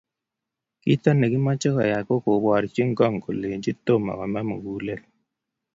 [0.81, 5.01] Kito nekimeche koyay ko kuborchu ngong kolenji toma kome mugulel.